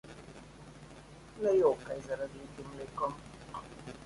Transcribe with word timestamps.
Ne 1.43 1.53
jokaj 1.59 1.99
za 2.07 2.19
razlitim 2.23 2.73
mlekom. 2.75 3.15